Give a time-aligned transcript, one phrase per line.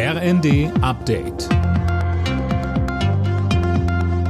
[0.00, 1.48] RND Update.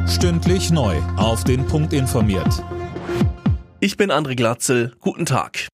[0.08, 0.96] Stündlich neu.
[1.18, 2.64] Auf den Punkt informiert.
[3.78, 4.94] Ich bin André Glatzel.
[5.00, 5.68] Guten Tag.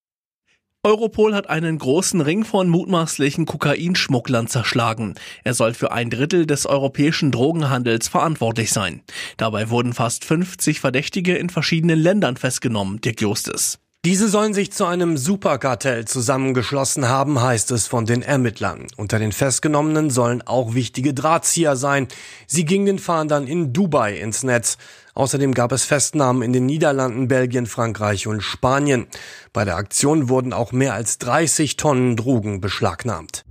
[0.83, 5.15] Europol hat einen großen Ring von mutmaßlichen Kokainschmugglern zerschlagen.
[5.45, 9.03] Er soll für ein Drittel des europäischen Drogenhandels verantwortlich sein.
[9.37, 13.79] Dabei wurden fast 50 Verdächtige in verschiedenen Ländern festgenommen, Dirk Justus.
[14.05, 18.87] Diese sollen sich zu einem Superkartell zusammengeschlossen haben, heißt es von den Ermittlern.
[18.99, 22.09] Unter den Festgenommenen sollen auch wichtige Drahtzieher sein.
[22.47, 24.77] Sie gingen den Fahndern in Dubai ins Netz.
[25.15, 29.07] Außerdem gab es Festnahmen in den Niederlanden, Belgien, Frankreich und Spanien.
[29.55, 33.47] Bei der Aktion wurden auch mehr als 30 Tonnen Drogen beschlagnahmt.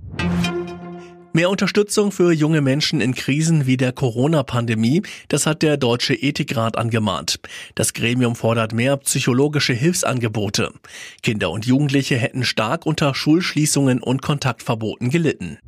[1.36, 6.78] Mehr Unterstützung für junge Menschen in Krisen wie der Corona-Pandemie, das hat der Deutsche Ethikrat
[6.78, 7.40] angemahnt.
[7.74, 10.72] Das Gremium fordert mehr psychologische Hilfsangebote.
[11.24, 15.58] Kinder und Jugendliche hätten stark unter Schulschließungen und Kontaktverboten gelitten.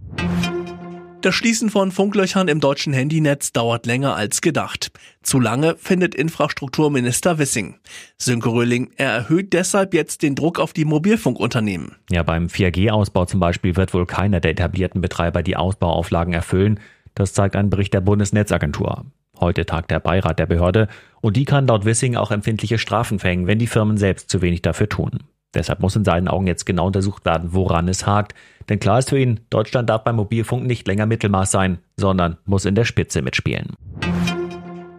[1.27, 4.93] Das Schließen von Funklöchern im deutschen Handynetz dauert länger als gedacht.
[5.24, 7.80] Zu lange findet Infrastrukturminister Wissing.
[8.16, 11.97] Sönke Röhling, er erhöht deshalb jetzt den Druck auf die Mobilfunkunternehmen.
[12.13, 16.79] Ja, beim 4G-Ausbau zum Beispiel wird wohl keiner der etablierten Betreiber die Ausbauauflagen erfüllen.
[17.16, 19.07] Das zeigt ein Bericht der Bundesnetzagentur.
[19.41, 20.87] Heute tagt der Beirat der Behörde
[21.23, 24.63] und die kann laut Wissing auch empfindliche Strafen verhängen, wenn die Firmen selbst zu wenig
[24.63, 25.24] dafür tun.
[25.55, 28.35] Deshalb muss in seinen Augen jetzt genau untersucht werden, woran es hakt.
[28.69, 32.65] Denn klar ist für ihn, Deutschland darf beim Mobilfunk nicht länger Mittelmaß sein, sondern muss
[32.65, 33.75] in der Spitze mitspielen.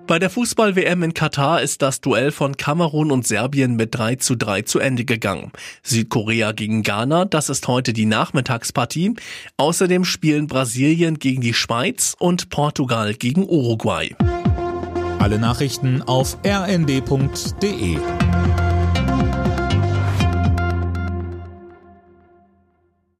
[0.07, 4.37] Bei der Fußball-WM in Katar ist das Duell von Kamerun und Serbien mit 3 zu
[4.37, 5.51] 3 zu Ende gegangen.
[5.83, 9.15] Südkorea gegen Ghana, das ist heute die Nachmittagspartie.
[9.57, 14.15] Außerdem spielen Brasilien gegen die Schweiz und Portugal gegen Uruguay.
[15.19, 17.97] Alle Nachrichten auf rnd.de